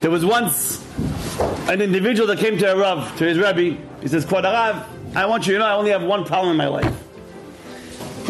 There 0.00 0.10
was 0.10 0.24
once 0.24 0.82
an 1.68 1.82
individual 1.82 2.26
that 2.28 2.38
came 2.38 2.56
to 2.56 2.72
a 2.72 2.74
Rav, 2.74 3.18
to 3.18 3.24
his 3.26 3.36
Rebbe. 3.36 3.78
He 4.00 4.08
says, 4.08 4.24
Kvod 4.24 4.44
Rav, 4.44 5.14
I 5.14 5.26
want 5.26 5.46
you 5.46 5.52
to 5.52 5.58
know 5.58 5.66
I 5.66 5.74
only 5.74 5.90
have 5.90 6.02
one 6.02 6.24
problem 6.24 6.52
in 6.52 6.56
my 6.56 6.68
life. 6.68 6.90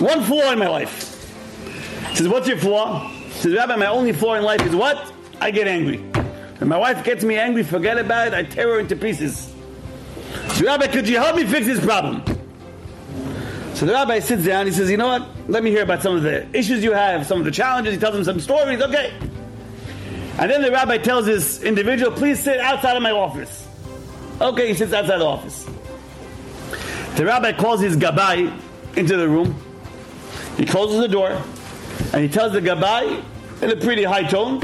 One 0.01 0.21
flaw 0.25 0.51
in 0.51 0.59
my 0.59 0.67
life. 0.67 1.33
He 2.09 2.17
says, 2.17 2.27
what's 2.27 2.49
your 2.49 2.57
flaw? 2.57 3.09
He 3.09 3.31
says, 3.31 3.55
Rabbi, 3.55 3.77
my 3.77 3.87
only 3.87 4.13
flaw 4.13 4.35
in 4.35 4.43
life 4.43 4.63
is 4.63 4.75
what? 4.75 5.13
I 5.41 5.53
get 5.53 5.69
angry. 5.69 5.99
When 6.59 6.69
my 6.69 6.77
wife 6.77 7.05
gets 7.05 7.23
me 7.23 7.39
angry, 7.39 7.63
forget 7.63 7.99
about 7.99 8.27
it, 8.27 8.35
I 8.35 8.43
tear 8.43 8.71
her 8.71 8.81
into 8.81 8.97
pieces. 8.97 9.55
So 10.55 10.67
Rabbi, 10.67 10.89
could 10.89 11.09
you 11.09 11.19
help 11.19 11.37
me 11.37 11.45
fix 11.45 11.67
this 11.67 11.85
problem? 11.85 12.25
So 13.75 13.87
the 13.87 13.93
rabbi 13.93 14.19
sits 14.19 14.45
down, 14.45 14.67
he 14.67 14.73
says, 14.73 14.91
you 14.91 14.97
know 14.97 15.07
what? 15.07 15.29
Let 15.49 15.63
me 15.63 15.71
hear 15.71 15.85
about 15.85 16.03
some 16.03 16.17
of 16.17 16.25
the 16.25 16.49
issues 16.53 16.83
you 16.83 16.93
have, 16.93 17.27
some 17.27 17.39
of 17.39 17.45
the 17.45 17.53
challenges. 17.53 17.95
He 17.95 18.01
tells 18.01 18.17
him 18.17 18.25
some 18.25 18.41
stories, 18.41 18.83
okay. 18.83 19.15
And 20.41 20.51
then 20.51 20.63
the 20.63 20.71
rabbi 20.71 20.97
tells 20.97 21.27
this 21.27 21.63
individual, 21.63 22.11
please 22.11 22.43
sit 22.43 22.59
outside 22.61 22.97
of 22.97 23.03
my 23.03 23.11
office. 23.11 23.69
Okay, 24.41 24.69
he 24.69 24.75
sits 24.75 24.95
outside 24.95 25.19
the 25.19 25.27
office. 25.27 25.69
The 27.17 27.27
rabbi 27.27 27.53
calls 27.53 27.81
his 27.83 27.95
gabai 27.95 28.59
into 28.97 29.19
the 29.19 29.29
room. 29.29 29.55
He 30.57 30.65
closes 30.65 30.99
the 30.99 31.09
door 31.09 31.43
and 32.15 32.23
he 32.23 32.29
tells 32.29 32.55
the 32.55 32.61
gabai 32.61 33.23
in 33.61 33.71
a 33.71 33.77
pretty 33.77 34.03
high 34.03 34.23
tone, 34.23 34.63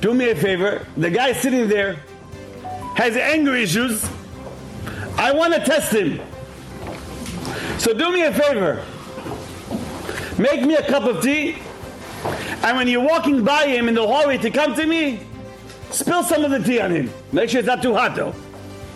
do 0.00 0.14
me 0.14 0.30
a 0.30 0.34
favor. 0.34 0.86
The 0.96 1.10
guy 1.10 1.34
sitting 1.34 1.68
there 1.68 1.96
has 2.94 3.14
anger 3.14 3.54
issues. 3.54 4.08
I 5.18 5.32
want 5.32 5.52
to 5.52 5.60
test 5.60 5.92
him. 5.92 6.20
So 7.78 7.92
do 7.92 8.10
me 8.10 8.22
a 8.22 8.32
favor. 8.32 8.82
Make 10.38 10.62
me 10.62 10.76
a 10.76 10.86
cup 10.86 11.02
of 11.02 11.22
tea. 11.22 11.58
And 12.62 12.76
when 12.76 12.88
you're 12.88 13.04
walking 13.04 13.44
by 13.44 13.66
him 13.66 13.88
in 13.88 13.94
the 13.94 14.06
hallway 14.06 14.38
to 14.38 14.50
come 14.50 14.74
to 14.74 14.86
me, 14.86 15.20
spill 15.90 16.22
some 16.22 16.44
of 16.44 16.50
the 16.50 16.62
tea 16.62 16.80
on 16.80 16.90
him. 16.90 17.10
Make 17.32 17.50
sure 17.50 17.60
it's 17.60 17.66
not 17.66 17.82
too 17.82 17.94
hot 17.94 18.14
though. 18.14 18.34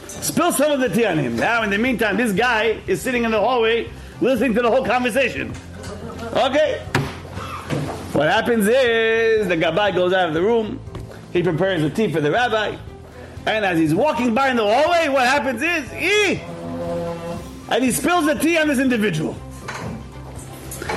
Spill 0.06 0.52
some 0.52 0.72
of 0.72 0.80
the 0.80 0.88
tea 0.88 1.06
on 1.06 1.19
him. 1.19 1.36
Now, 1.36 1.62
in 1.62 1.70
the 1.70 1.78
meantime, 1.78 2.16
this 2.16 2.33
guy 2.33 2.80
is 2.86 3.00
sitting 3.00 3.25
in 3.25 3.30
the 3.30 3.41
hallway 3.41 3.91
listening 4.20 4.55
to 4.55 4.62
the 4.62 4.70
whole 4.70 4.84
conversation. 4.84 5.53
Okay. 6.34 6.78
What 8.12 8.28
happens 8.28 8.69
is 8.69 9.48
the 9.48 9.56
gabbai 9.56 9.94
goes 9.94 10.12
out 10.12 10.28
of 10.28 10.34
the 10.34 10.42
room. 10.42 10.80
He 11.33 11.42
prepares 11.42 11.83
the 11.83 11.91
tea 11.91 12.12
for 12.12 12.20
the 12.20 12.30
rabbi. 12.30 12.77
And 13.47 13.64
as 13.64 13.78
he's 13.78 13.94
walking 13.94 14.34
by 14.34 14.50
in 14.50 14.56
the 14.56 14.66
hallway, 14.66 15.08
what 15.08 15.27
happens 15.27 15.62
is 15.62 15.91
he 15.91 16.41
and 17.72 17.83
he 17.83 17.91
spills 17.91 18.27
the 18.27 18.34
tea 18.34 18.58
on 18.58 18.69
this 18.69 18.78
individual. 18.78 19.34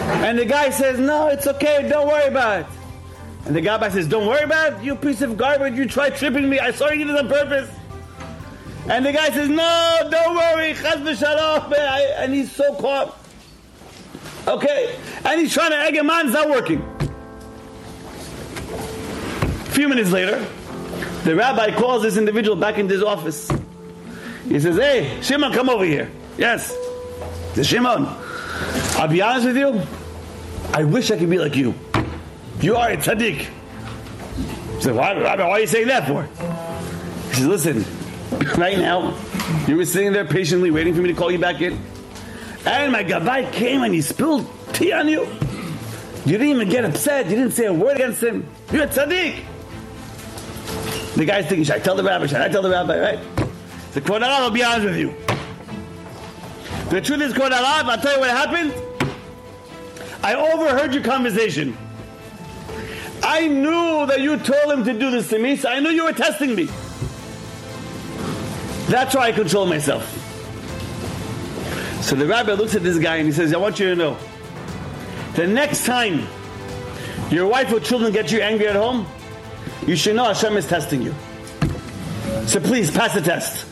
And 0.06 0.38
the 0.38 0.45
guy 0.45 0.70
says, 0.70 1.00
No, 1.00 1.28
it's 1.28 1.48
okay, 1.48 1.88
don't 1.89 2.08
worry 2.08 2.28
about 2.28 2.61
it. 2.61 2.67
And 3.45 3.56
the 3.56 3.61
guy 3.61 3.89
says, 3.89 4.08
Don't 4.08 4.28
worry 4.28 4.44
about 4.44 4.73
it, 4.73 4.84
you 4.84 4.95
piece 4.95 5.22
of 5.22 5.38
garbage, 5.38 5.75
you 5.75 5.88
tried 5.88 6.16
tripping 6.16 6.50
me, 6.50 6.59
I 6.59 6.72
saw 6.72 6.89
you 6.89 7.06
did 7.06 7.16
it 7.16 7.20
on 7.20 7.28
purpose. 7.28 7.70
And 8.88 9.06
the 9.06 9.12
guy 9.12 9.30
says, 9.30 9.50
No, 9.50 10.08
don't 10.12 10.36
worry, 10.36 10.73
v'shalom, 10.73 11.73
and 12.17 12.34
he's 12.34 12.52
so 12.52 12.75
caught. 12.75 13.17
Okay, 14.47 14.95
and 15.23 15.42
he's 15.42 15.53
trying 15.53 15.72
to 15.72 15.78
egg 15.78 15.95
him 15.95 16.09
on, 16.09 16.28
it's 16.28 16.34
not 16.34 16.50
working. 16.50 16.81
A 19.67 19.72
few 19.72 19.90
minutes 19.90 20.12
later, 20.12 20.45
the 21.23 21.36
rabbi 21.36 21.75
calls 21.75 22.03
this 22.03 22.16
individual 22.17 22.56
back 22.56 22.78
into 22.78 22.94
his 22.94 23.03
office. 23.03 23.50
He 24.47 24.59
says, 24.59 24.78
Hey, 24.78 25.19
Shimon, 25.22 25.52
come 25.52 25.69
over 25.69 25.84
here. 25.84 26.12
Yes. 26.38 26.72
Shimon. 27.64 28.06
I'll 28.98 29.08
be 29.08 29.22
honest 29.22 29.48
with 29.48 29.58
you. 29.58 29.81
I 30.73 30.84
wish 30.84 31.11
I 31.11 31.17
could 31.17 31.30
be 31.30 31.38
like 31.38 31.56
you. 31.56 31.73
You 32.59 32.75
are 32.75 32.89
a 32.89 32.97
tzaddik. 32.97 33.47
Said, 34.81 34.95
why, 34.95 35.14
why, 35.22 35.36
are 35.36 35.59
you 35.59 35.67
saying 35.67 35.88
that 35.88 36.08
for? 36.08 36.23
He 37.30 37.36
says, 37.36 37.45
listen, 37.45 37.86
right 38.58 38.78
now, 38.78 39.17
you 39.67 39.78
were 39.78 39.86
sitting 39.86 40.12
there 40.12 40.25
patiently 40.25 40.72
waiting 40.72 40.94
for 40.94 41.02
me 41.02 41.09
to 41.09 41.14
call 41.14 41.31
you 41.31 41.39
back 41.39 41.62
in. 41.62 41.80
And 42.66 42.92
my 42.92 43.03
gabbai 43.03 43.52
came 43.52 43.84
and 43.84 43.94
he 43.94 44.02
spilled 44.02 44.50
tea 44.74 44.91
on 44.91 45.08
you. 45.08 45.22
You 46.25 46.38
didn't 46.38 46.47
even 46.47 46.69
get 46.69 46.85
upset. 46.85 47.29
You 47.29 47.35
didn't 47.35 47.52
say 47.52 47.66
a 47.66 47.74
word 47.74 47.96
against 47.96 48.24
him. 48.24 48.47
You're 48.72 48.84
a 48.84 48.88
tzaddik. 48.88 49.44
The 51.16 51.25
guy's 51.25 51.46
thinking, 51.46 51.63
should 51.63 51.75
I 51.75 51.79
tell 51.79 51.96
the 51.96 52.03
rabbi? 52.03 52.25
Should 52.25 52.41
I 52.41 52.50
tell 52.50 52.62
the 52.62 52.69
rabbi, 52.69 53.00
right? 53.00 53.19
The 53.94 54.02
Kvod 54.02 54.24
I'll 54.24 54.52
be 54.52 54.63
honest 54.63 54.85
with 54.85 54.97
you. 54.97 55.16
The 56.90 57.02
truth 57.02 57.22
is, 57.22 57.34
Kvod 57.34 57.48
alive. 57.48 57.88
I'll 57.88 57.98
tell 57.98 58.14
you 58.14 58.20
what 58.20 58.30
happened. 58.30 58.74
I 60.24 60.36
overheard 60.36 60.94
your 60.94 61.03
conversation. 61.03 61.78
I 63.24 63.48
knew 63.48 64.06
that 64.08 64.22
you 64.22 64.38
told 64.38 64.72
him 64.72 64.84
to 64.86 64.94
do 64.94 65.12
this 65.12 65.30
to 65.30 65.40
me, 65.40 65.56
so 65.56 65.70
I 65.70 65.80
knew 65.80 65.90
you 65.90 66.06
were 66.06 66.14
testing 66.14 66.56
me. 66.56 66.66
That's 68.88 69.16
why 69.16 69.28
I 69.28 69.31
control 69.31 69.66
myself. 69.66 70.03
So 72.03 72.16
the 72.16 72.28
rabbi 72.28 72.53
looks 72.53 72.76
at 72.76 72.84
this 72.84 73.00
guy 73.00 73.16
and 73.18 73.26
he 73.26 73.32
says, 73.32 73.52
I 73.52 73.58
want 73.58 73.80
you 73.80 73.90
to 73.90 73.96
know 73.96 74.18
the 75.34 75.47
next 75.47 75.86
time 75.86 76.28
your 77.32 77.47
wife 77.47 77.74
or 77.74 77.80
children 77.80 78.14
get 78.14 78.32
you 78.32 78.42
angry 78.42 78.68
at 78.68 78.76
home, 78.76 79.08
you 79.88 79.96
should 79.96 80.16
know 80.16 80.26
Hashem 80.26 80.56
is 80.56 80.68
testing 80.68 81.02
you. 81.02 81.16
So 82.46 82.59
please 82.59 82.92
pass 82.92 83.16
the 83.16 83.22
test. 83.22 83.65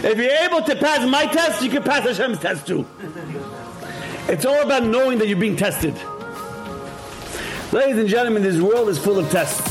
If 0.00 0.16
you're 0.16 0.30
able 0.30 0.62
to 0.62 0.76
pass 0.76 1.06
my 1.08 1.26
test, 1.26 1.62
you 1.62 1.70
can 1.70 1.82
pass 1.82 2.06
Hashem's 2.06 2.38
test 2.38 2.66
too. 2.66 2.86
It's 4.28 4.44
all 4.44 4.62
about 4.62 4.84
knowing 4.84 5.18
that 5.18 5.26
you're 5.26 5.38
being 5.38 5.56
tested. 5.56 5.94
Ladies 7.72 7.98
and 7.98 8.08
gentlemen, 8.08 8.42
this 8.42 8.60
world 8.60 8.88
is 8.88 8.98
full 8.98 9.18
of 9.18 9.28
tests. 9.30 9.67